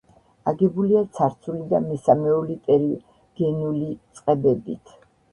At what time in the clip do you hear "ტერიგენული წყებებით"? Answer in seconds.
2.69-4.95